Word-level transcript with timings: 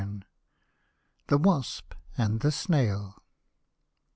THE 1.27 1.37
WASP 1.37 1.93
AND 2.17 2.39
THE 2.39 2.51
SNAIL. 2.51 3.21